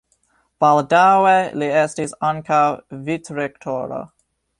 Baldaŭe 0.63 1.33
li 1.63 1.67
estis 1.81 2.15
ankaŭ 2.31 2.63
vicrektoro. 3.11 4.01